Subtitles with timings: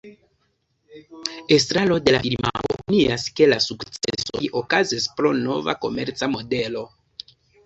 [1.57, 6.85] Estraro de la firmao opinias, ke la sukcesoj okazis pro nova komerca modelo.